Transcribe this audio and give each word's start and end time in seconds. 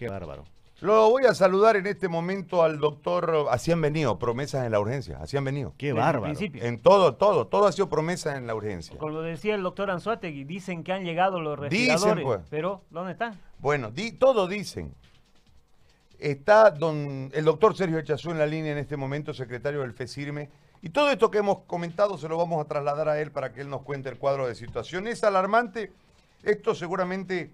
Qué 0.00 0.08
bárbaro. 0.08 0.46
Lo 0.80 1.10
voy 1.10 1.26
a 1.26 1.34
saludar 1.34 1.76
en 1.76 1.86
este 1.86 2.08
momento 2.08 2.62
al 2.62 2.78
doctor. 2.78 3.48
Así 3.50 3.70
han 3.70 3.82
venido, 3.82 4.18
promesas 4.18 4.64
en 4.64 4.72
la 4.72 4.80
urgencia. 4.80 5.18
Así 5.20 5.36
han 5.36 5.44
venido. 5.44 5.74
Qué 5.76 5.88
Desde 5.88 6.00
bárbaro. 6.00 6.24
principio. 6.24 6.64
En 6.64 6.80
todo, 6.80 7.16
todo. 7.16 7.48
Todo 7.48 7.66
ha 7.66 7.72
sido 7.72 7.90
promesa 7.90 8.38
en 8.38 8.46
la 8.46 8.54
urgencia. 8.54 8.96
Como 8.96 9.20
decía 9.20 9.54
el 9.56 9.62
doctor 9.62 9.90
Anzuategui, 9.90 10.44
dicen 10.44 10.82
que 10.82 10.94
han 10.94 11.04
llegado 11.04 11.38
los 11.38 11.60
Dicen, 11.68 11.90
respiradores, 11.90 12.24
pues. 12.24 12.40
pero 12.48 12.80
¿dónde 12.88 13.12
están? 13.12 13.38
Bueno, 13.58 13.90
di, 13.90 14.12
todo 14.12 14.48
dicen. 14.48 14.94
Está 16.18 16.70
don, 16.70 17.30
el 17.34 17.44
doctor 17.44 17.76
Sergio 17.76 17.98
Echazú 17.98 18.30
en 18.30 18.38
la 18.38 18.46
línea 18.46 18.72
en 18.72 18.78
este 18.78 18.96
momento, 18.96 19.34
secretario 19.34 19.82
del 19.82 19.92
FESIRME. 19.92 20.48
Y 20.80 20.88
todo 20.88 21.10
esto 21.10 21.30
que 21.30 21.38
hemos 21.38 21.58
comentado 21.66 22.16
se 22.16 22.26
lo 22.26 22.38
vamos 22.38 22.58
a 22.64 22.66
trasladar 22.66 23.06
a 23.10 23.20
él 23.20 23.32
para 23.32 23.52
que 23.52 23.60
él 23.60 23.68
nos 23.68 23.82
cuente 23.82 24.08
el 24.08 24.16
cuadro 24.16 24.46
de 24.46 24.54
situación. 24.54 25.06
Es 25.08 25.24
alarmante. 25.24 25.92
Esto 26.42 26.74
seguramente, 26.74 27.50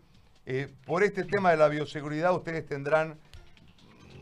eh, 0.49 0.69
por 0.85 1.03
este 1.03 1.25
tema 1.25 1.51
de 1.51 1.57
la 1.57 1.67
bioseguridad, 1.67 2.33
ustedes 2.33 2.65
tendrán 2.67 3.19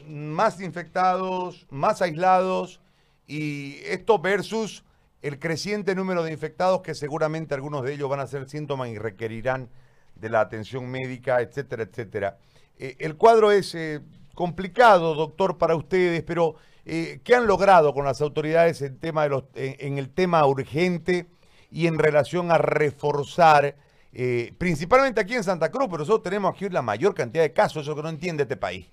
más 0.09 0.59
infectados, 0.59 1.67
más 1.69 2.01
aislados, 2.01 2.81
y 3.27 3.77
esto 3.85 4.19
versus 4.19 4.85
el 5.21 5.39
creciente 5.39 5.95
número 5.95 6.23
de 6.23 6.33
infectados 6.33 6.81
que 6.81 6.95
seguramente 6.95 7.55
algunos 7.55 7.85
de 7.85 7.93
ellos 7.93 8.09
van 8.09 8.21
a 8.21 8.27
ser 8.27 8.49
síntomas 8.49 8.89
y 8.89 8.97
requerirán 8.97 9.69
de 10.15 10.31
la 10.31 10.41
atención 10.41 10.91
médica, 10.91 11.43
etcétera, 11.43 11.83
etcétera. 11.83 12.39
Eh, 12.79 12.97
el 13.01 13.17
cuadro 13.17 13.53
es 13.53 13.75
eh, 13.75 14.01
complicado, 14.35 15.15
doctor, 15.15 15.59
para 15.59 15.77
ustedes, 15.77 16.23
pero 16.23 16.57
¿qué 16.85 17.35
han 17.35 17.47
logrado 17.47 17.95
con 17.95 18.05
las 18.05 18.21
autoridades 18.21 18.83
en 18.83 19.99
el 19.99 20.11
tema 20.11 20.47
urgente 20.47 21.27
y 21.71 21.87
en 21.87 21.99
relación 21.99 22.51
a 22.51 22.59
reforzar, 22.59 23.77
eh, 24.15 24.55
principalmente 24.59 25.21
aquí 25.21 25.35
en 25.35 25.45
Santa 25.45 25.71
Cruz, 25.71 25.87
pero 25.87 25.99
nosotros 25.99 26.23
tenemos 26.23 26.55
aquí 26.55 26.69
la 26.69 26.83
mayor 26.83 27.15
cantidad 27.15 27.43
de 27.43 27.53
casos, 27.53 27.83
eso 27.83 27.95
que 27.97 28.03
no 28.03 28.09
entiende 28.09 28.45
este 28.45 28.57
país, 28.57 28.87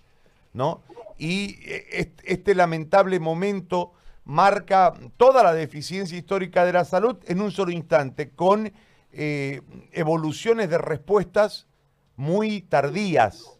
¿no? 0.53 0.81
Y 1.17 1.59
eh, 1.69 1.85
est- 1.91 2.21
este 2.23 2.55
lamentable 2.55 3.19
momento 3.19 3.93
marca 4.25 4.93
toda 5.17 5.43
la 5.43 5.53
deficiencia 5.53 6.17
histórica 6.17 6.65
de 6.65 6.73
la 6.73 6.85
salud 6.85 7.17
en 7.27 7.41
un 7.41 7.51
solo 7.51 7.71
instante, 7.71 8.31
con 8.31 8.71
eh, 9.13 9.61
evoluciones 9.91 10.69
de 10.69 10.77
respuestas 10.77 11.67
muy 12.15 12.61
tardías, 12.61 13.59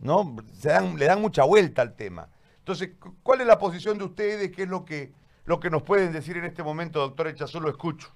¿no? 0.00 0.36
Se 0.54 0.68
dan- 0.68 0.96
le 0.98 1.06
dan 1.06 1.20
mucha 1.20 1.44
vuelta 1.44 1.82
al 1.82 1.94
tema. 1.94 2.28
Entonces, 2.58 2.90
cu- 3.00 3.16
¿cuál 3.22 3.40
es 3.40 3.46
la 3.46 3.58
posición 3.58 3.98
de 3.98 4.04
ustedes? 4.04 4.50
¿Qué 4.52 4.62
es 4.64 4.68
lo 4.68 4.84
que, 4.84 5.12
lo 5.44 5.58
que 5.58 5.70
nos 5.70 5.82
pueden 5.82 6.12
decir 6.12 6.36
en 6.36 6.44
este 6.44 6.62
momento, 6.62 7.00
doctor 7.00 7.28
Echazú? 7.28 7.60
Lo 7.60 7.68
escucho. 7.70 8.12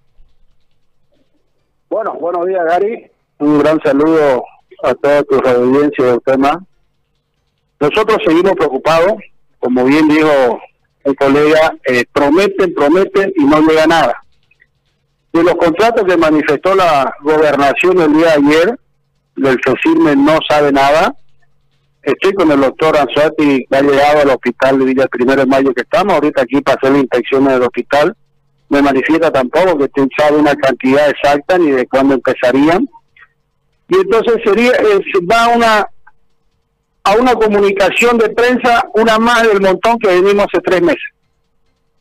Bueno, 1.94 2.14
buenos 2.14 2.44
días, 2.46 2.64
Gary. 2.64 3.08
Un 3.38 3.60
gran 3.60 3.80
saludo 3.80 4.44
a 4.82 4.94
toda 4.96 5.22
tu 5.22 5.36
audiencia 5.36 6.06
del 6.06 6.20
tema. 6.22 6.60
Nosotros 7.78 8.18
seguimos 8.26 8.54
preocupados, 8.54 9.12
como 9.60 9.84
bien 9.84 10.08
dijo 10.08 10.58
el 11.04 11.14
colega, 11.14 11.72
eh, 11.84 12.02
prometen, 12.12 12.74
prometen 12.74 13.32
y 13.36 13.44
no 13.44 13.60
llega 13.60 13.86
nada. 13.86 14.20
De 15.32 15.44
los 15.44 15.54
contratos 15.54 16.02
que 16.04 16.16
manifestó 16.16 16.74
la 16.74 17.14
gobernación 17.22 18.00
el 18.00 18.12
día 18.12 18.26
de 18.26 18.44
ayer, 18.44 18.80
del 19.36 19.60
FECIRME 19.64 20.16
no 20.16 20.40
sabe 20.48 20.72
nada. 20.72 21.14
Estoy 22.02 22.32
con 22.32 22.50
el 22.50 22.60
doctor 22.60 22.96
Anzuati, 22.96 23.66
que 23.70 23.76
ha 23.76 23.82
llegado 23.82 24.22
al 24.22 24.30
hospital 24.30 24.80
de 24.80 24.84
Villa 24.86 25.06
Primero 25.06 25.42
de 25.42 25.46
Mayo 25.46 25.72
que 25.72 25.82
estamos. 25.82 26.14
Ahorita 26.14 26.42
aquí 26.42 26.60
para 26.60 26.76
hacer 26.76 26.90
la 26.90 26.98
inspección 26.98 27.44
del 27.44 27.62
hospital 27.62 28.16
me 28.68 28.82
manifiesta 28.82 29.30
tampoco 29.30 29.78
que 29.78 29.84
usted 29.84 30.08
sabe 30.18 30.38
una 30.38 30.54
cantidad 30.56 31.08
exacta 31.08 31.58
ni 31.58 31.70
de 31.70 31.86
cuándo 31.86 32.14
empezarían. 32.14 32.88
Y 33.88 33.96
entonces 33.96 34.36
sería 34.44 34.72
se 34.72 35.24
va 35.30 35.48
una 35.54 35.86
a 37.04 37.16
una 37.16 37.34
comunicación 37.34 38.16
de 38.16 38.30
prensa, 38.30 38.88
una 38.94 39.18
más 39.18 39.42
del 39.42 39.60
montón 39.60 39.98
que 39.98 40.08
venimos 40.08 40.46
hace 40.46 40.62
tres 40.62 40.80
meses. 40.80 41.04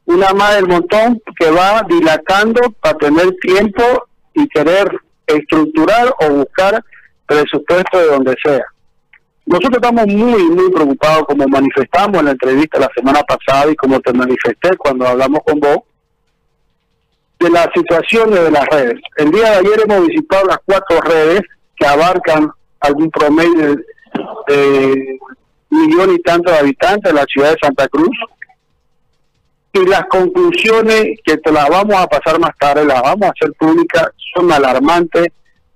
Una 0.05 0.33
más 0.33 0.55
del 0.55 0.67
montón 0.67 1.21
que 1.37 1.51
va 1.51 1.83
dilatando 1.87 2.61
para 2.79 2.97
tener 2.97 3.31
tiempo 3.41 3.83
y 4.33 4.47
querer 4.47 4.89
estructurar 5.27 6.13
o 6.21 6.29
buscar 6.29 6.83
presupuesto 7.25 7.97
de 7.97 8.05
donde 8.05 8.35
sea. 8.43 8.63
Nosotros 9.45 9.75
estamos 9.75 10.07
muy, 10.07 10.49
muy 10.49 10.71
preocupados, 10.71 11.23
como 11.27 11.45
manifestamos 11.47 12.19
en 12.19 12.25
la 12.25 12.31
entrevista 12.31 12.79
la 12.79 12.89
semana 12.95 13.21
pasada 13.23 13.69
y 13.71 13.75
como 13.75 13.99
te 13.99 14.13
manifesté 14.13 14.75
cuando 14.77 15.05
hablamos 15.05 15.41
con 15.45 15.59
vos, 15.59 15.79
de 17.43 17.49
las 17.49 17.67
situaciones 17.75 18.41
de 18.41 18.51
las 18.51 18.65
redes. 18.67 19.01
El 19.17 19.31
día 19.31 19.51
de 19.51 19.57
ayer 19.57 19.83
hemos 19.85 20.07
visitado 20.07 20.45
las 20.45 20.59
cuatro 20.65 21.01
redes 21.01 21.41
que 21.75 21.85
abarcan 21.85 22.49
algún 22.79 23.11
promedio 23.11 23.75
de, 23.75 23.83
de 24.47 25.19
millón 25.69 26.15
y 26.15 26.19
tanto 26.19 26.51
de 26.51 26.59
habitantes 26.59 27.11
de 27.11 27.19
la 27.19 27.25
ciudad 27.25 27.51
de 27.51 27.57
Santa 27.61 27.87
Cruz. 27.89 28.17
Y 29.73 29.85
las 29.85 30.05
conclusiones 30.05 31.19
que 31.25 31.37
te 31.37 31.51
las 31.51 31.67
vamos 31.67 31.95
a 31.95 32.07
pasar 32.07 32.39
más 32.39 32.51
tarde, 32.57 32.85
las 32.85 33.01
vamos 33.01 33.23
a 33.23 33.31
hacer 33.31 33.51
públicas, 33.59 34.07
son 34.33 34.51
alarmantes 34.51 35.27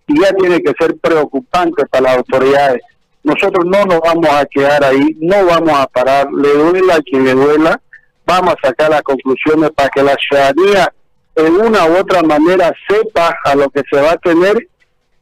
y 0.07 0.21
ya 0.21 0.31
tiene 0.33 0.61
que 0.61 0.71
ser 0.79 0.95
preocupante 0.97 1.85
para 1.87 2.03
las 2.03 2.17
autoridades. 2.17 2.81
Nosotros 3.23 3.65
no 3.65 3.83
nos 3.83 3.99
vamos 3.99 4.29
a 4.29 4.45
quedar 4.45 4.85
ahí, 4.85 5.17
no 5.19 5.45
vamos 5.45 5.77
a 5.77 5.87
parar, 5.87 6.31
le 6.31 6.53
duela 6.53 6.95
a 6.95 7.01
quien 7.01 7.25
le 7.25 7.33
duela, 7.33 7.81
vamos 8.25 8.53
a 8.53 8.67
sacar 8.67 8.89
las 8.89 9.01
conclusiones 9.01 9.71
para 9.71 9.89
que 9.89 10.03
la 10.03 10.15
ciudadanía 10.15 10.93
en 11.37 11.53
una 11.55 11.85
u 11.85 11.97
otra 11.97 12.21
manera 12.23 12.73
sepa 12.89 13.37
a 13.43 13.55
lo 13.55 13.69
que 13.69 13.81
se 13.89 14.01
va 14.01 14.11
a 14.11 14.17
tener 14.17 14.67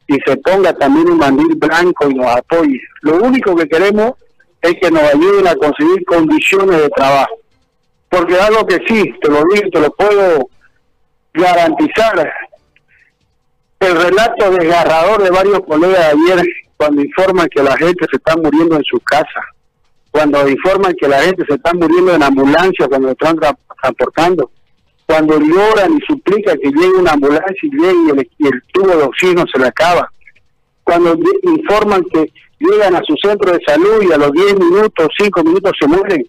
y 0.08 0.18
se 0.26 0.38
ponga 0.38 0.74
también 0.74 1.10
un 1.10 1.18
mandil 1.18 1.56
blanco 1.56 2.10
y 2.10 2.14
nos 2.16 2.28
apoye. 2.28 2.80
Lo 3.02 3.18
único 3.18 3.56
que 3.56 3.68
queremos 3.68 4.14
es 4.62 4.76
que 4.82 4.90
nos 4.92 5.04
ayuden 5.04 5.48
a 5.48 5.56
conseguir 5.56 6.06
condiciones 6.06 6.78
de 6.82 6.90
trabajo. 6.90 7.36
Porque 8.10 8.40
algo 8.40 8.66
que 8.66 8.80
sí, 8.88 9.14
te 9.22 9.30
lo 9.30 9.44
digo, 9.54 9.70
te 9.72 9.80
lo 9.82 9.92
puedo 9.92 10.50
garantizar. 11.34 12.32
El 13.80 13.96
relato 14.02 14.52
desgarrador 14.52 15.22
de 15.22 15.30
varios 15.32 15.60
colegas 15.68 16.00
de 16.00 16.06
ayer 16.34 16.46
cuando 16.78 17.02
informan 17.02 17.48
que 17.50 17.62
la 17.62 17.76
gente 17.78 18.06
se 18.10 18.18
está 18.18 18.36
muriendo 18.38 18.78
en 18.78 18.84
su 18.84 19.00
casa, 19.02 19.42
cuando 20.12 20.48
informan 20.48 20.94
que 20.94 21.08
la 21.08 21.22
gente 21.22 21.44
se 21.48 21.56
está 21.56 21.74
muriendo 21.74 22.14
en 22.16 22.24
ambulancia 22.24 22.88
cuando 22.88 23.12
están 23.12 23.36
tra- 23.36 23.58
transportando, 23.82 24.50
cuando 25.06 25.40
lloran 25.40 25.98
y 25.98 26.06
suplican 26.06 26.58
que 26.58 26.70
llegue 26.70 26.98
una 26.98 27.12
ambulancia 27.12 27.56
y 27.62 27.70
llegue 27.70 28.30
y 28.38 28.48
el, 28.48 28.64
tubo 28.74 28.88
de 28.88 29.04
oxígeno 29.04 29.44
se 29.52 29.60
le 29.60 29.68
acaba, 29.68 30.12
cuando 30.84 31.18
informan 31.44 32.04
que 32.12 32.32
llegan 32.60 32.96
a 32.96 33.02
su 33.04 33.16
centro 33.22 33.52
de 33.52 33.60
salud 33.66 34.04
y 34.04 34.12
a 34.12 34.18
los 34.18 34.32
10 34.32 34.60
minutos, 34.60 35.08
5 35.18 35.44
minutos 35.44 35.74
se 35.80 35.88
mueren. 35.88 36.28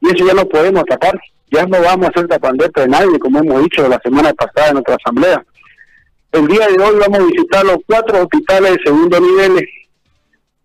Y 0.00 0.08
eso 0.08 0.26
ya 0.26 0.34
no 0.34 0.46
podemos 0.46 0.84
tapar, 0.84 1.18
ya 1.50 1.66
no 1.66 1.80
vamos 1.82 2.06
a 2.06 2.10
hacer 2.10 2.28
tapandeta 2.28 2.82
de 2.82 2.88
nadie, 2.88 3.18
como 3.18 3.40
hemos 3.40 3.62
dicho 3.62 3.86
la 3.88 4.00
semana 4.02 4.32
pasada 4.32 4.68
en 4.68 4.74
nuestra 4.74 4.96
asamblea. 4.96 5.44
El 6.32 6.46
día 6.46 6.66
de 6.68 6.82
hoy 6.82 6.96
vamos 6.98 7.18
a 7.18 7.24
visitar 7.24 7.66
los 7.66 7.78
cuatro 7.86 8.22
hospitales 8.22 8.72
de 8.72 8.82
segundo 8.84 9.20
nivel. 9.20 9.68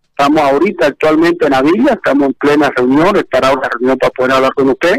Estamos 0.09 0.41
ahorita 0.41 0.87
actualmente 0.87 1.47
en 1.47 1.53
Avila, 1.53 1.93
estamos 1.93 2.27
en 2.27 2.33
plena 2.35 2.69
reunión, 2.75 3.17
estará 3.17 3.51
una 3.51 3.67
reunión 3.67 3.97
para 3.97 4.11
poder 4.11 4.31
hablar 4.31 4.53
con 4.53 4.69
usted. 4.69 4.95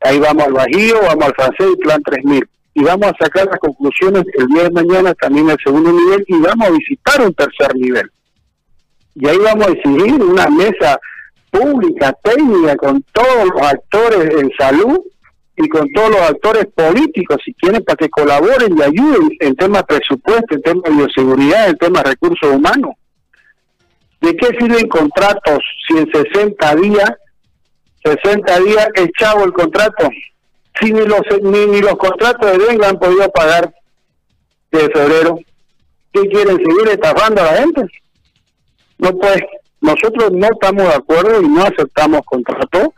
Ahí 0.00 0.18
vamos 0.18 0.44
al 0.44 0.52
Bajío, 0.52 1.00
vamos 1.02 1.24
al 1.24 1.34
francés 1.34 1.66
y 1.74 1.76
plan 1.82 2.02
3000. 2.02 2.48
Y 2.74 2.82
vamos 2.84 3.08
a 3.08 3.24
sacar 3.24 3.46
las 3.46 3.58
conclusiones 3.58 4.24
el 4.38 4.46
día 4.48 4.64
de 4.64 4.70
mañana 4.70 5.12
también 5.14 5.50
el 5.50 5.56
segundo 5.62 5.92
nivel 5.92 6.24
y 6.26 6.40
vamos 6.40 6.68
a 6.68 6.70
visitar 6.70 7.20
un 7.20 7.34
tercer 7.34 7.74
nivel. 7.74 8.10
Y 9.14 9.28
ahí 9.28 9.38
vamos 9.38 9.66
a 9.66 9.70
exigir 9.72 10.22
una 10.22 10.48
mesa 10.48 10.98
pública, 11.50 12.16
técnica, 12.22 12.76
con 12.76 13.04
todos 13.12 13.48
los 13.52 13.62
actores 13.62 14.34
en 14.40 14.50
salud 14.58 15.00
y 15.56 15.68
con 15.68 15.92
todos 15.92 16.10
los 16.10 16.20
actores 16.20 16.66
políticos, 16.74 17.38
si 17.44 17.52
quieren, 17.54 17.82
para 17.84 17.96
que 17.96 18.08
colaboren 18.08 18.78
y 18.78 18.82
ayuden 18.82 19.28
en 19.40 19.56
temas 19.56 19.82
presupuesto, 19.82 20.54
en 20.54 20.62
temas 20.62 20.84
de 20.84 20.90
bioseguridad, 20.90 21.68
en 21.68 21.76
temas 21.76 22.04
de 22.04 22.10
recursos 22.10 22.50
humanos. 22.50 22.92
¿De 24.20 24.36
qué 24.36 24.46
sirven 24.58 24.88
contratos 24.88 25.58
si 25.86 25.98
en 25.98 26.10
60 26.10 26.74
días 26.76 27.10
60 28.04 28.60
días 28.60 28.88
echado 28.94 29.44
el 29.44 29.52
contrato. 29.52 30.08
Si 30.80 30.92
ni 30.92 31.04
los, 31.04 31.20
ni, 31.42 31.80
los 31.80 31.96
contratos 31.96 32.52
de 32.52 32.58
venga 32.58 32.88
han 32.88 32.98
podido 32.98 33.30
pagar 33.30 33.72
de 34.70 34.88
febrero, 34.90 35.38
¿qué 36.12 36.20
quieren 36.22 36.56
seguir 36.56 36.88
estafando 36.90 37.42
a 37.42 37.44
la 37.44 37.56
gente? 37.58 37.82
No 38.98 39.12
pues, 39.12 39.40
nosotros 39.80 40.30
no 40.32 40.46
estamos 40.46 40.84
de 40.84 40.94
acuerdo 40.94 41.42
y 41.42 41.48
no 41.48 41.62
aceptamos 41.62 42.22
contrato, 42.24 42.94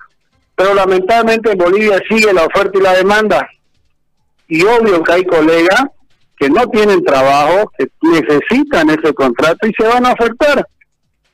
pero 0.54 0.74
lamentablemente 0.74 1.52
en 1.52 1.58
Bolivia 1.58 2.00
sigue 2.08 2.32
la 2.32 2.44
oferta 2.44 2.78
y 2.78 2.82
la 2.82 2.94
demanda. 2.94 3.48
Y 4.48 4.62
obvio 4.64 5.02
que 5.02 5.12
hay 5.12 5.24
colegas 5.24 5.84
que 6.36 6.50
no 6.50 6.66
tienen 6.68 7.04
trabajo, 7.04 7.70
que 7.78 7.86
necesitan 8.02 8.90
ese 8.90 9.14
contrato 9.14 9.66
y 9.66 9.72
se 9.74 9.86
van 9.86 10.04
a 10.06 10.12
ofertar, 10.12 10.66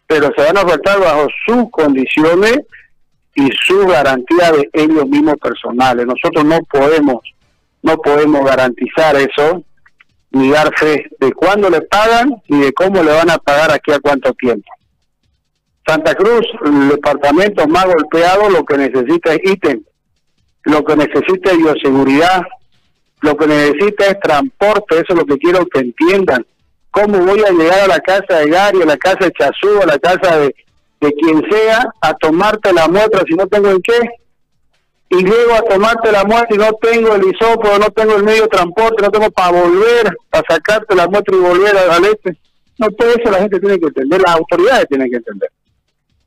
pero 0.07 0.31
se 0.37 0.43
van 0.45 0.59
a 0.59 0.63
ofertar 0.63 1.01
bajo 1.01 1.27
sus 1.47 1.71
condiciones 1.71 2.59
y 3.39 3.49
su 3.65 3.87
garantía 3.87 4.51
de 4.51 4.69
ellos 4.73 5.09
mismos 5.09 5.37
personales. 5.41 6.05
Nosotros 6.07 6.45
no 6.45 6.59
podemos, 6.69 7.21
no 7.83 7.97
podemos 7.99 8.45
garantizar 8.45 9.15
eso, 9.15 9.63
ni 10.33 10.51
dar 10.51 10.77
fe 10.77 11.07
de 11.21 11.33
cuándo 11.33 11.71
le 11.71 11.83
pagan, 11.83 12.35
ni 12.49 12.63
de 12.63 12.73
cómo 12.73 13.01
le 13.01 13.13
van 13.13 13.31
a 13.31 13.39
pagar 13.39 13.71
aquí 13.71 13.93
a 13.93 14.01
cuánto 14.01 14.33
tiempo. 14.35 14.69
Santa 15.87 16.17
Cruz, 16.17 16.45
el 16.65 16.89
departamento 16.89 17.67
más 17.69 17.87
golpeado, 17.87 18.51
lo 18.51 18.65
que 18.65 18.77
necesita 18.77 19.33
es 19.35 19.41
ítem, 19.45 19.85
lo 20.65 20.83
que 20.83 20.97
necesita 20.97 21.53
es 21.53 21.59
bioseguridad, 21.59 22.43
lo 23.21 23.37
que 23.37 23.47
necesita 23.47 24.07
es 24.07 24.21
transporte, 24.21 24.97
eso 24.97 25.07
es 25.11 25.15
lo 25.15 25.27
que 25.27 25.39
quiero 25.39 25.65
que 25.67 25.79
entiendan. 25.79 26.45
¿Cómo 26.91 27.19
voy 27.19 27.41
a 27.45 27.53
llegar 27.53 27.83
a 27.83 27.87
la 27.87 28.01
casa 28.01 28.41
de 28.41 28.51
Gary, 28.51 28.83
a 28.83 28.87
la 28.87 28.97
casa 28.97 29.27
de 29.27 29.33
Chazú, 29.33 29.81
a 29.81 29.87
la 29.87 29.99
casa 30.01 30.39
de, 30.39 30.55
de 31.01 31.13
quien 31.13 31.43
sea, 31.51 31.87
a 32.01 32.15
tomarte 32.15 32.73
la 32.73 32.89
muestra 32.89 33.23
si 33.27 33.35
no 33.35 33.47
tengo 33.47 33.71
en 33.71 33.83
qué? 33.83 33.99
Y 35.11 35.25
llego 35.25 35.55
a 35.55 35.63
tomarte 35.63 36.13
la 36.13 36.25
muestra 36.25 36.55
y 36.55 36.59
no 36.59 36.73
tengo 36.81 37.15
el 37.15 37.23
isópodo, 37.29 37.79
no 37.79 37.91
tengo 37.91 38.17
el 38.17 38.25
medio 38.25 38.43
de 38.43 38.49
transporte, 38.49 39.03
no 39.03 39.11
tengo 39.11 39.31
para 39.31 39.63
volver, 39.63 40.17
a 40.33 40.43
sacarte 40.49 40.95
la 40.95 41.09
muestra 41.09 41.37
y 41.37 41.41
volver 41.41 41.77
al 41.77 42.05
este. 42.05 42.37
No, 42.79 42.89
todo 42.91 43.09
eso 43.09 43.31
la 43.31 43.39
gente 43.39 43.59
tiene 43.59 43.79
que 43.79 43.87
entender, 43.87 44.21
las 44.21 44.37
autoridades 44.37 44.87
tienen 44.89 45.11
que 45.11 45.17
entender. 45.17 45.51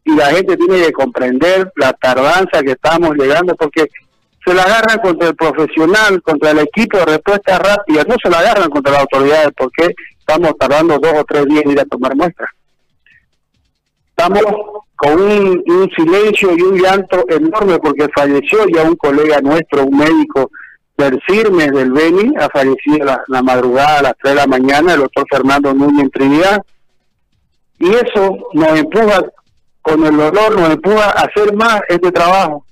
Y 0.04 0.16
la 0.16 0.26
gente 0.28 0.58
tiene 0.58 0.86
que 0.86 0.92
comprender 0.94 1.72
la 1.76 1.94
tardanza 1.94 2.64
que 2.64 2.72
estamos 2.72 3.16
llegando, 3.16 3.56
porque 3.56 3.88
se 4.44 4.54
la 4.54 4.64
agarran 4.64 4.98
contra 4.98 5.28
el 5.28 5.36
profesional, 5.36 6.22
contra 6.24 6.52
el 6.52 6.60
equipo 6.60 6.98
de 6.98 7.06
respuesta 7.06 7.60
rápida, 7.60 8.04
no 8.08 8.16
se 8.22 8.30
la 8.30 8.40
agarran 8.40 8.70
contra 8.70 8.94
las 8.94 9.02
autoridades, 9.02 9.50
porque 9.56 9.94
estamos 10.18 10.54
tardando 10.58 10.98
dos 10.98 11.14
o 11.20 11.24
tres 11.24 11.46
días 11.46 11.64
en 11.66 11.72
ir 11.72 11.80
a 11.80 11.86
tomar 11.86 12.16
muestras. 12.16 12.50
Estamos 14.22 14.44
con 14.98 15.20
un, 15.20 15.92
silencio 15.98 16.56
y 16.56 16.62
un 16.62 16.80
llanto 16.80 17.26
enorme 17.28 17.80
porque 17.80 18.08
falleció 18.16 18.68
ya 18.68 18.84
un 18.84 18.96
colega 18.96 19.42
nuestro, 19.42 19.86
un 19.86 19.98
médico 19.98 20.52
del 20.96 21.20
CIRMES 21.28 21.72
del 21.72 21.92
Beni, 21.92 22.32
ha 22.38 22.48
fallecido 22.50 23.16
la, 23.28 23.42
madrugada 23.42 23.98
a 23.98 24.02
las 24.04 24.14
3 24.22 24.36
de 24.36 24.42
la 24.42 24.46
mañana, 24.46 24.94
el 24.94 25.00
doctor 25.00 25.26
Fernando 25.28 25.74
Núñez 25.74 26.12
Trinidad. 26.14 26.64
Y 27.80 27.90
eso 27.90 28.38
nos 28.54 28.80
empuja, 28.80 29.24
con 29.82 30.06
el 30.06 30.16
dolor, 30.16 30.60
nos 30.60 30.70
empuja 30.70 31.06
a 31.06 31.24
hacer 31.24 31.56
más 31.56 31.82
este 31.90 32.12
trabajo, 32.12 32.64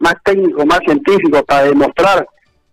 más 0.00 0.14
técnico, 0.24 0.66
más 0.66 0.80
científico, 0.80 1.44
para 1.44 1.66
demostrar 1.66 2.26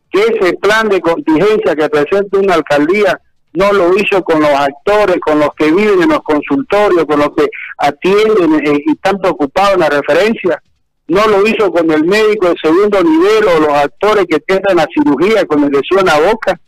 que 0.10 0.20
ese 0.20 0.54
plan 0.56 0.90
de 0.90 1.00
contingencia 1.00 1.76
que 1.76 1.90
presenta 1.90 2.40
una 2.40 2.56
alcaldía 2.56 3.22
no 3.56 3.72
lo 3.74 3.96
hizo 3.98 4.24
con 4.24 4.42
los 4.42 4.50
actores, 4.50 5.18
con 5.20 5.40
los 5.40 5.50
que 5.58 5.72
viven 5.72 6.04
en 6.04 6.10
los 6.10 6.22
consultorios, 6.22 7.06
con 7.06 7.20
los 7.20 7.30
que 7.36 7.48
atienden 7.78 8.66
eh, 8.66 8.84
y 8.86 8.92
están 8.92 9.18
preocupados 9.20 9.74
en 9.74 9.80
la 9.82 9.90
referencia, 9.90 10.62
no 11.08 11.28
lo 11.28 11.48
hizo 11.48 11.72
con 11.72 11.90
el 11.92 12.04
médico 12.04 12.50
de 12.50 12.56
segundo 12.62 13.04
nivel 13.04 13.46
o 13.48 13.60
los 13.60 13.74
actores 13.74 14.26
que 14.28 14.40
tienen 14.40 14.76
la 14.76 14.88
cirugía 14.94 15.46
con 15.46 15.70
lesión 15.70 16.10
a 16.10 16.20
la 16.20 16.32
boca, 16.32 16.60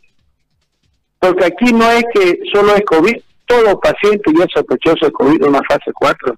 porque 1.19 1.45
aquí 1.45 1.73
no 1.73 1.89
es 1.91 2.03
que 2.13 2.39
solo 2.53 2.75
es 2.75 2.83
COVID, 2.85 3.17
todo 3.45 3.79
paciente 3.79 4.31
ya 4.37 4.45
sospechoso 4.53 5.05
de 5.05 5.11
COVID 5.11 5.43
en 5.43 5.51
la 5.53 5.61
fase 5.67 5.91
4. 5.93 6.35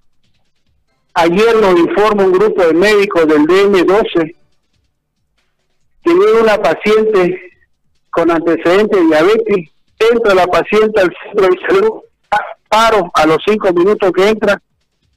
Ayer 1.15 1.55
nos 1.55 1.77
informa 1.77 2.23
un 2.23 2.31
grupo 2.31 2.63
de 2.63 2.73
médicos 2.73 3.27
del 3.27 3.41
DM12 3.41 4.35
que 6.03 6.11
una 6.11 6.57
paciente 6.57 7.51
con 8.09 8.31
antecedentes 8.31 8.99
de 8.99 9.05
diabetes 9.05 9.69
entra 9.99 10.33
la 10.33 10.47
paciente 10.47 11.01
al 11.01 11.13
centro 11.23 11.47
de 11.47 11.67
salud, 11.67 12.01
paro 12.69 13.11
a 13.13 13.25
los 13.25 13.37
cinco 13.45 13.73
minutos 13.73 14.11
que 14.13 14.29
entra, 14.29 14.61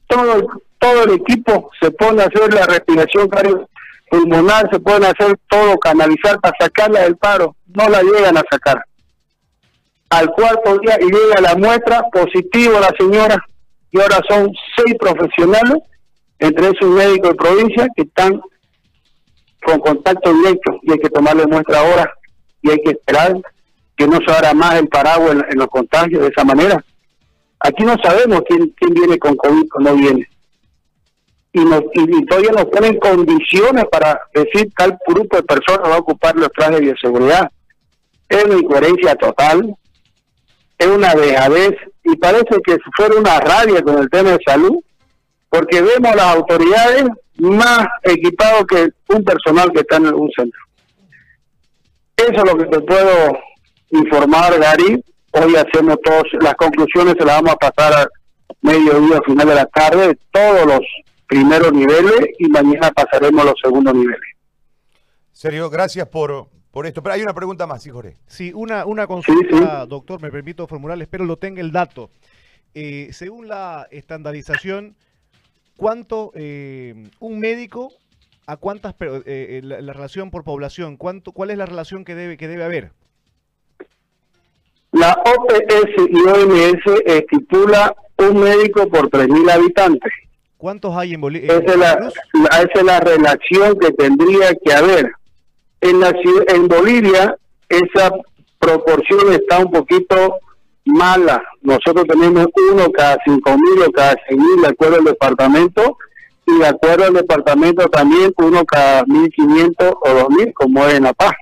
todo, 0.07 0.47
todo 0.79 1.03
el 1.03 1.13
equipo 1.13 1.71
se 1.81 1.91
pone 1.91 2.21
a 2.21 2.25
hacer 2.25 2.53
la 2.53 2.65
respiración 2.65 3.29
pulmonar, 4.09 4.69
se 4.71 4.79
a 5.05 5.09
hacer 5.09 5.39
todo, 5.49 5.77
canalizar 5.79 6.39
para 6.39 6.55
sacarla 6.59 7.01
del 7.01 7.17
paro, 7.17 7.55
no 7.67 7.89
la 7.89 8.01
llegan 8.01 8.37
a 8.37 8.43
sacar. 8.49 8.83
Al 10.09 10.29
cuarto 10.31 10.77
día 10.79 10.97
y 11.01 11.05
llega 11.05 11.41
la 11.41 11.55
muestra, 11.55 12.03
positivo 12.11 12.79
la 12.79 12.93
señora, 12.97 13.43
y 13.91 13.99
ahora 13.99 14.19
son 14.29 14.51
seis 14.75 14.95
profesionales, 14.99 15.81
entre 16.39 16.69
esos 16.69 16.89
médicos 16.89 17.31
de 17.31 17.35
provincia, 17.35 17.87
que 17.95 18.03
están 18.03 18.41
con 19.63 19.79
contacto 19.79 20.33
directo 20.33 20.79
y 20.81 20.91
hay 20.91 20.99
que 20.99 21.09
tomarle 21.09 21.47
muestra 21.47 21.79
ahora 21.79 22.13
y 22.61 22.71
hay 22.71 22.77
que 22.83 22.91
esperar 22.91 23.33
que 23.95 24.07
no 24.07 24.19
se 24.25 24.31
abra 24.33 24.53
más 24.53 24.75
el 24.75 24.87
paraguas 24.87 25.37
en, 25.49 25.57
los 25.57 25.67
contagios 25.67 26.21
de 26.21 26.29
esa 26.29 26.43
manera. 26.43 26.83
Aquí 27.59 27.83
no 27.83 27.95
sabemos 28.03 28.41
quién, 28.47 28.73
quién 28.77 28.93
viene 28.93 29.17
con 29.17 29.35
COVID 29.35 29.67
o 29.75 29.79
no 29.79 29.95
viene. 29.95 30.27
Y, 31.53 31.63
nos, 31.63 31.83
y, 31.93 32.25
todavía 32.25 32.51
nos 32.51 32.65
ponen 32.65 32.97
condiciones 32.97 33.85
para 33.91 34.19
decir 34.33 34.71
tal 34.75 34.97
grupo 35.07 35.37
de 35.37 35.43
personas 35.43 35.89
va 35.89 35.95
a 35.95 35.99
ocupar 35.99 36.35
los 36.35 36.51
trajes 36.51 36.77
de 36.77 36.81
bioseguridad. 36.81 37.51
Es 38.27 38.43
una 38.43 38.55
incoherencia 38.55 39.15
total, 39.15 39.75
es 40.79 40.87
una 40.87 41.13
dejadez 41.13 41.75
y 42.03 42.15
parece 42.17 42.57
que 42.65 42.77
fuera 42.95 43.15
una 43.15 43.39
rabia 43.39 43.81
con 43.83 43.99
el 43.99 44.09
tema 44.09 44.31
de 44.31 44.39
salud, 44.45 44.77
porque 45.49 45.81
vemos 45.81 46.11
a 46.11 46.15
las 46.15 46.35
autoridades 46.35 47.05
más 47.37 47.85
equipados 48.01 48.65
que 48.67 48.89
un 49.09 49.23
personal 49.23 49.71
que 49.71 49.81
está 49.81 49.97
en 49.97 50.07
un 50.07 50.29
centro. 50.31 50.59
Eso 52.17 52.43
es 52.43 52.51
lo 52.51 52.57
que 52.57 52.65
te 52.65 52.79
puedo 52.81 53.37
informar, 53.93 54.59
Gary. 54.59 55.03
Hoy 55.31 55.55
hacemos 55.55 55.97
todas 56.03 56.23
las 56.41 56.53
conclusiones, 56.55 57.15
se 57.17 57.25
las 57.25 57.41
vamos 57.41 57.53
a 57.53 57.71
pasar 57.71 57.93
a 57.93 58.07
mediodía, 58.61 59.17
al 59.17 59.25
final 59.25 59.47
de 59.47 59.55
la 59.55 59.65
tarde, 59.65 60.17
todos 60.31 60.65
los 60.65 60.81
primeros 61.27 61.71
niveles 61.73 62.27
y 62.37 62.47
mañana 62.49 62.91
pasaremos 62.91 63.45
los 63.45 63.55
segundos 63.61 63.93
niveles. 63.93 64.21
Sergio, 65.31 65.69
gracias 65.69 66.07
por, 66.07 66.47
por 66.71 66.85
esto. 66.85 67.01
Pero 67.01 67.15
hay 67.15 67.21
una 67.21 67.33
pregunta 67.33 67.65
más, 67.65 67.81
sí, 67.81 67.89
Jorge. 67.89 68.17
Sí, 68.27 68.51
una, 68.53 68.85
una 68.85 69.07
consulta, 69.07 69.85
doctor, 69.85 70.21
me 70.21 70.29
permito 70.29 70.67
formular, 70.67 71.01
espero 71.01 71.25
lo 71.25 71.37
tenga 71.37 71.61
el 71.61 71.71
dato. 71.71 72.11
Eh, 72.75 73.09
según 73.11 73.47
la 73.47 73.87
estandarización, 73.91 74.95
¿cuánto 75.77 76.31
eh, 76.35 77.09
un 77.19 77.39
médico 77.39 77.91
a 78.45 78.57
cuántas 78.57 78.95
eh, 78.99 79.61
la, 79.63 79.81
la, 79.81 79.93
relación 79.93 80.31
por 80.31 80.43
población, 80.43 80.97
cuánto, 80.97 81.31
cuál 81.31 81.51
es 81.51 81.57
la 81.57 81.65
relación 81.65 82.03
que 82.05 82.15
debe 82.15 82.37
que 82.37 82.47
debe 82.47 82.63
haber? 82.63 82.91
La 84.93 85.11
OPS 85.25 86.07
y 86.07 86.21
OMS 86.21 87.01
estipula 87.05 87.95
un 88.17 88.39
médico 88.39 88.87
por 88.87 89.09
3.000 89.09 89.51
habitantes. 89.51 90.13
¿Cuántos 90.57 90.95
hay 90.95 91.15
en 91.15 91.21
Bolivia? 91.21 91.51
Esa, 91.51 91.73
es 91.73 91.77
la, 91.77 92.11
es 92.61 92.83
la 92.83 92.99
relación 92.99 93.77
que 93.79 93.91
tendría 93.91 94.53
que 94.63 94.71
haber. 94.71 95.11
En, 95.81 95.99
la, 95.99 96.13
en 96.47 96.67
Bolivia 96.67 97.35
esa 97.67 98.11
proporción 98.59 99.33
está 99.33 99.59
un 99.59 99.71
poquito 99.71 100.37
mala. 100.85 101.43
Nosotros 101.61 102.05
tenemos 102.07 102.45
uno 102.71 102.85
cada 102.91 103.17
5.000 103.25 103.87
o 103.87 103.91
cada 103.91 104.13
6.000 104.13 104.61
de 104.61 104.67
acuerdo 104.67 104.95
al 104.97 105.05
departamento 105.05 105.97
y 106.45 106.59
de 106.59 106.67
acuerdo 106.67 107.05
al 107.05 107.13
departamento 107.13 107.87
también 107.87 108.31
uno 108.37 108.63
cada 108.63 109.03
1.500 109.05 109.97
o 110.01 110.29
2.000 110.29 110.53
como 110.53 110.85
es 110.85 110.93
en 110.93 111.03
La 111.03 111.13
Paz. 111.13 111.33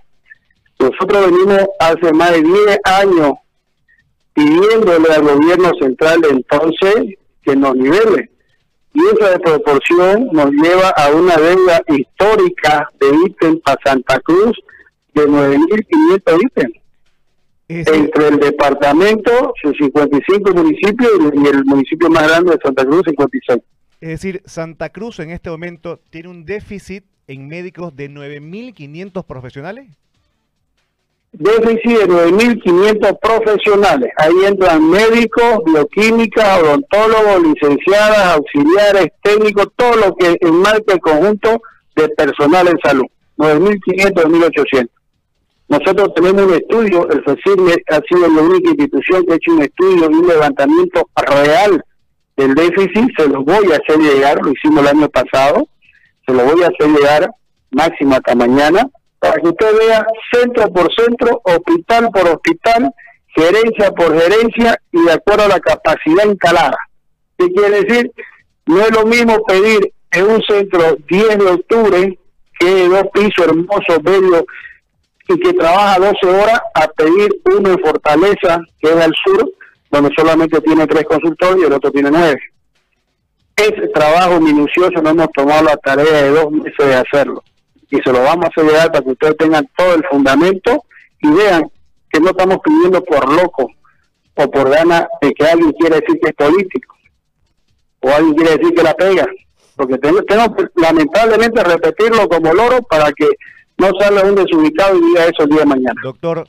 Nosotros 0.79 1.29
venimos 1.29 1.67
hace 1.79 2.12
más 2.13 2.31
de 2.31 2.41
10 2.41 2.79
años 2.86 3.34
pidiéndole 4.41 5.13
al 5.13 5.24
gobierno 5.24 5.71
central 5.79 6.19
entonces 6.29 7.15
que 7.43 7.55
nos 7.55 7.75
nivele. 7.75 8.29
Y 8.93 9.00
esa 9.05 9.39
proporción 9.39 10.27
nos 10.31 10.51
lleva 10.51 10.89
a 10.89 11.12
una 11.12 11.36
deuda 11.38 11.81
histórica 11.88 12.89
de 13.00 13.07
ítem 13.25 13.60
para 13.62 13.79
Santa 13.86 14.19
Cruz 14.19 14.57
de 15.13 15.24
9.500 15.27 16.39
ítems. 16.43 16.74
Entre 17.69 18.27
el 18.27 18.38
departamento, 18.38 19.53
55 19.63 20.53
municipios, 20.53 21.12
y 21.33 21.48
el 21.48 21.63
municipio 21.63 22.10
más 22.10 22.27
grande 22.27 22.51
de 22.51 22.60
Santa 22.62 22.83
Cruz, 22.83 23.03
56. 23.05 23.62
Es 24.01 24.10
decir, 24.10 24.41
Santa 24.45 24.89
Cruz 24.89 25.19
en 25.19 25.29
este 25.29 25.50
momento 25.50 26.01
tiene 26.10 26.27
un 26.27 26.43
déficit 26.43 27.05
en 27.27 27.48
médicos 27.48 27.95
de 27.95 28.10
9.500 28.10 29.25
profesionales 29.25 29.88
déficit 31.31 32.00
de 32.00 32.07
9.500 32.07 33.19
profesionales. 33.21 34.11
Ahí 34.17 34.33
entran 34.45 34.89
médicos, 34.89 35.59
bioquímicas, 35.65 36.61
odontólogos, 36.61 37.43
licenciadas, 37.43 38.35
auxiliares, 38.35 39.07
técnicos, 39.23 39.67
todo 39.75 39.95
lo 39.95 40.15
que 40.15 40.38
enmarca 40.41 40.93
el 40.93 41.00
conjunto 41.00 41.61
de 41.95 42.09
personal 42.09 42.67
en 42.67 42.79
salud. 42.83 43.05
9.500, 43.38 44.13
2.800. 44.13 44.89
Nosotros 45.69 46.13
tenemos 46.15 46.43
un 46.43 46.53
estudio, 46.53 47.09
el 47.09 47.23
FECIR 47.23 47.83
ha 47.91 48.01
sido 48.01 48.27
la 48.27 48.41
única 48.41 48.71
institución 48.71 49.23
que 49.25 49.31
ha 49.31 49.35
hecho 49.38 49.53
un 49.53 49.61
estudio 49.61 50.11
y 50.11 50.13
un 50.15 50.27
levantamiento 50.27 51.07
real 51.15 51.81
del 52.35 52.55
déficit, 52.55 53.07
se 53.17 53.29
los 53.29 53.45
voy 53.45 53.71
a 53.71 53.77
hacer 53.77 53.97
llegar, 54.00 54.38
lo 54.43 54.51
hicimos 54.51 54.81
el 54.81 54.89
año 54.89 55.07
pasado, 55.07 55.65
se 56.27 56.33
lo 56.33 56.43
voy 56.43 56.61
a 56.63 56.67
hacer 56.67 56.89
llegar 56.89 57.31
máximo 57.69 58.15
hasta 58.15 58.35
mañana, 58.35 58.85
para 59.21 59.39
que 59.39 59.49
usted 59.49 59.77
vea 59.77 60.03
centro 60.33 60.67
por 60.73 60.91
centro, 60.95 61.41
hospital 61.43 62.09
por 62.11 62.27
hospital, 62.27 62.91
gerencia 63.35 63.91
por 63.91 64.19
gerencia 64.19 64.75
y 64.91 65.03
de 65.05 65.11
acuerdo 65.11 65.43
a 65.43 65.47
la 65.47 65.59
capacidad 65.59 66.25
instalada. 66.25 66.77
¿Qué 67.37 67.47
quiere 67.51 67.83
decir? 67.83 68.11
No 68.65 68.81
es 68.81 68.91
lo 68.91 69.05
mismo 69.05 69.43
pedir 69.43 69.93
en 70.09 70.25
un 70.25 70.41
centro 70.41 70.97
10 71.07 71.37
de 71.37 71.45
octubre, 71.45 72.19
que 72.59 72.83
es 72.83 72.89
dos 72.89 73.03
pisos 73.13 73.45
hermosos, 73.45 74.01
bellos, 74.01 74.43
y 75.27 75.39
que 75.39 75.53
trabaja 75.53 75.99
12 75.99 76.41
horas, 76.41 76.61
a 76.73 76.87
pedir 76.87 77.29
uno 77.55 77.73
en 77.73 77.79
Fortaleza, 77.79 78.59
que 78.81 78.89
es 78.89 78.95
al 78.95 79.13
sur, 79.23 79.51
donde 79.91 80.09
solamente 80.17 80.59
tiene 80.61 80.87
tres 80.87 81.03
consultorios 81.03 81.61
y 81.61 81.65
el 81.67 81.73
otro 81.73 81.91
tiene 81.91 82.09
nueve. 82.09 82.41
ese 83.55 83.87
trabajo 83.89 84.39
minucioso 84.39 84.99
no 85.03 85.11
hemos 85.11 85.31
tomado 85.31 85.63
la 85.63 85.77
tarea 85.77 86.23
de 86.23 86.29
dos 86.31 86.51
meses 86.51 86.87
de 86.87 86.95
hacerlo. 86.95 87.43
Y 87.91 87.98
se 88.01 88.12
lo 88.12 88.24
vamos 88.24 88.45
a 88.45 88.48
hacer 88.48 88.65
llegar 88.65 88.91
para 88.91 89.03
que 89.03 89.12
ustedes 89.12 89.38
tengan 89.38 89.69
todo 89.77 89.93
el 89.95 90.03
fundamento 90.10 90.83
y 91.21 91.29
vean 91.31 91.63
que 92.12 92.19
no 92.19 92.29
estamos 92.31 92.57
pidiendo 92.63 93.03
por 93.03 93.31
loco 93.33 93.69
o 94.36 94.50
por 94.51 94.69
gana 94.69 95.07
de 95.21 95.31
que 95.33 95.45
alguien 95.45 95.71
quiera 95.74 95.98
decir 95.98 96.19
que 96.21 96.29
es 96.29 96.36
político 96.36 96.95
o 98.00 98.10
alguien 98.10 98.33
quiere 98.36 98.57
decir 98.57 98.74
que 98.74 98.83
la 98.83 98.93
pega. 98.95 99.27
Porque 99.75 99.98
tengo 99.98 100.21
que, 100.25 100.36
lamentablemente 100.75 101.63
repetirlo 101.63 102.27
como 102.27 102.53
loro 102.53 102.81
para 102.83 103.12
que 103.12 103.27
no 103.77 103.89
salga 104.00 104.24
un 104.24 104.36
desubicado 104.36 104.98
y 104.98 105.01
diga 105.07 105.25
eso 105.25 105.43
el 105.43 105.50
día 105.50 105.60
de 105.60 105.65
mañana. 105.65 106.01
Doctor, 106.03 106.48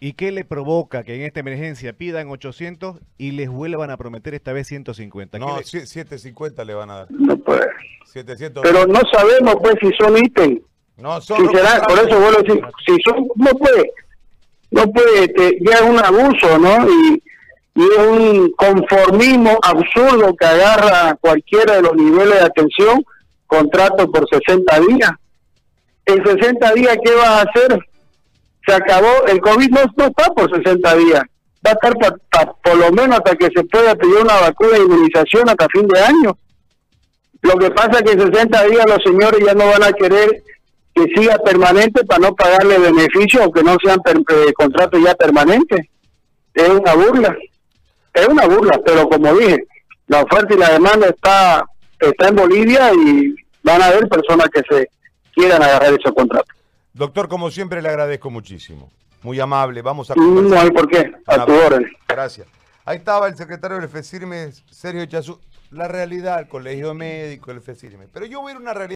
¿y 0.00 0.12
qué 0.12 0.30
le 0.30 0.44
provoca 0.44 1.02
que 1.04 1.14
en 1.16 1.22
esta 1.22 1.40
emergencia 1.40 1.92
pidan 1.94 2.28
800 2.28 2.98
y 3.18 3.32
les 3.32 3.48
vuelvan 3.48 3.90
a 3.90 3.96
prometer 3.96 4.34
esta 4.34 4.52
vez 4.52 4.66
150? 4.68 5.38
¿Qué 5.38 5.44
No, 5.44 5.56
le- 5.58 5.64
sie- 5.64 5.86
750 5.86 6.64
le 6.64 6.74
van 6.74 6.90
a 6.90 6.94
dar. 6.96 7.06
No 7.10 7.36
puede. 7.38 7.66
700. 8.06 8.62
Pero 8.62 8.86
no 8.86 9.00
sabemos 9.12 9.56
pues 9.62 9.74
si 9.80 9.90
son 9.98 10.16
ítems 10.18 10.60
no, 10.98 11.20
son 11.20 11.48
si 11.48 11.54
será, 11.56 11.82
por 11.82 11.98
eso 11.98 12.18
vuelvo 12.20 12.38
a 12.38 12.42
decir, 12.42 12.64
si 12.86 12.96
son, 13.04 13.26
no 13.36 13.50
puede, 13.52 13.90
no 14.70 14.86
puede, 14.90 15.24
este, 15.24 15.58
ya 15.60 15.76
es 15.76 15.82
un 15.82 15.98
abuso, 15.98 16.58
¿no? 16.58 16.88
Y, 16.90 17.22
y 17.74 17.82
es 17.84 17.98
un 17.98 18.50
conformismo 18.56 19.58
absurdo 19.62 20.34
que 20.34 20.46
agarra 20.46 21.14
cualquiera 21.20 21.74
de 21.76 21.82
los 21.82 21.94
niveles 21.94 22.34
de 22.40 22.44
atención, 22.46 23.04
contrato 23.46 24.10
por 24.10 24.26
60 24.28 24.80
días. 24.80 25.10
En 26.06 26.24
60 26.24 26.72
días, 26.72 26.96
¿qué 27.04 27.14
vas 27.14 27.28
a 27.28 27.42
hacer? 27.42 27.78
Se 28.66 28.74
acabó, 28.74 29.26
el 29.26 29.40
COVID 29.40 29.68
no, 29.70 29.80
no 29.96 30.04
está 30.06 30.26
por 30.32 30.50
60 30.56 30.94
días, 30.96 31.22
va 31.66 31.70
a 31.70 31.74
estar 31.74 31.94
pa- 31.98 32.16
pa- 32.30 32.54
por 32.64 32.76
lo 32.76 32.90
menos 32.92 33.18
hasta 33.18 33.36
que 33.36 33.48
se 33.54 33.62
pueda 33.64 33.94
pedir 33.94 34.16
una 34.16 34.40
vacuna 34.40 34.70
de 34.78 34.84
inmunización 34.84 35.48
hasta 35.48 35.66
fin 35.72 35.86
de 35.86 36.00
año. 36.00 36.38
Lo 37.42 37.54
que 37.58 37.70
pasa 37.70 37.98
es 37.98 38.02
que 38.02 38.12
en 38.12 38.32
60 38.32 38.64
días 38.64 38.86
los 38.88 39.02
señores 39.04 39.40
ya 39.44 39.54
no 39.54 39.66
van 39.66 39.82
a 39.84 39.92
querer 39.92 40.42
que 40.96 41.04
siga 41.14 41.36
permanente 41.38 42.04
para 42.06 42.20
no 42.20 42.34
pagarle 42.34 42.78
beneficios 42.78 43.46
o 43.46 43.52
que 43.52 43.62
no 43.62 43.76
sean 43.84 44.00
eh, 44.08 44.52
contratos 44.54 44.98
ya 45.04 45.14
permanentes. 45.14 45.86
Es 46.54 46.68
una 46.70 46.94
burla, 46.94 47.36
es 48.14 48.26
una 48.28 48.46
burla, 48.46 48.80
pero 48.84 49.06
como 49.08 49.34
dije, 49.34 49.58
la 50.06 50.22
oferta 50.22 50.54
y 50.54 50.58
la 50.58 50.70
demanda 50.72 51.08
está, 51.08 51.66
está 52.00 52.28
en 52.28 52.36
Bolivia 52.36 52.90
y 52.94 53.34
van 53.62 53.82
a 53.82 53.86
haber 53.88 54.08
personas 54.08 54.48
que 54.48 54.62
se 54.70 54.88
quieran 55.34 55.62
agarrar 55.62 55.92
esos 55.92 56.14
contratos. 56.14 56.48
Doctor, 56.94 57.28
como 57.28 57.50
siempre, 57.50 57.82
le 57.82 57.90
agradezco 57.90 58.30
muchísimo. 58.30 58.90
Muy 59.22 59.38
amable. 59.38 59.82
Vamos 59.82 60.10
a 60.10 60.14
No 60.14 60.22
conversar. 60.22 60.64
hay 60.64 60.70
por 60.70 60.88
qué, 60.88 61.12
a 61.26 61.44
tu 61.44 61.52
orden. 61.52 61.86
Gracias. 62.08 62.46
Ahí 62.86 62.96
estaba 62.98 63.28
el 63.28 63.36
secretario 63.36 63.78
del 63.78 63.88
FECIRME, 63.90 64.52
Sergio 64.70 65.04
Chazú. 65.04 65.38
La 65.72 65.88
realidad, 65.88 66.38
el 66.40 66.48
colegio 66.48 66.94
médico, 66.94 67.50
el 67.50 67.60
FECIRME. 67.60 68.06
Pero 68.12 68.24
yo 68.24 68.40
voy 68.40 68.50
a 68.50 68.52
ir 68.52 68.56
a 68.58 68.60
una 68.60 68.72
realidad. 68.72 68.84